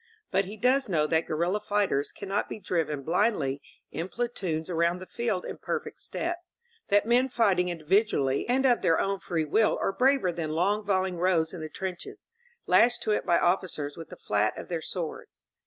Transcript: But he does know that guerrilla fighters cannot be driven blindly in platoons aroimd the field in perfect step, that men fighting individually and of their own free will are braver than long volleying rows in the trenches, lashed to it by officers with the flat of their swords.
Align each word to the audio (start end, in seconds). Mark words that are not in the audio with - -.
But 0.31 0.45
he 0.45 0.57
does 0.57 0.89
know 0.89 1.05
that 1.05 1.27
guerrilla 1.27 1.59
fighters 1.59 2.11
cannot 2.11 2.49
be 2.49 2.57
driven 2.59 3.03
blindly 3.03 3.61
in 3.91 4.09
platoons 4.09 4.67
aroimd 4.67 4.97
the 4.97 5.05
field 5.05 5.45
in 5.45 5.59
perfect 5.59 6.01
step, 6.01 6.39
that 6.87 7.05
men 7.05 7.29
fighting 7.29 7.69
individually 7.69 8.49
and 8.49 8.65
of 8.65 8.81
their 8.81 8.99
own 8.99 9.19
free 9.19 9.45
will 9.45 9.77
are 9.79 9.93
braver 9.93 10.31
than 10.31 10.53
long 10.53 10.83
volleying 10.83 11.17
rows 11.17 11.53
in 11.53 11.61
the 11.61 11.69
trenches, 11.69 12.25
lashed 12.65 13.03
to 13.03 13.11
it 13.11 13.27
by 13.27 13.37
officers 13.37 13.95
with 13.95 14.09
the 14.09 14.17
flat 14.17 14.57
of 14.57 14.69
their 14.69 14.81
swords. 14.81 15.39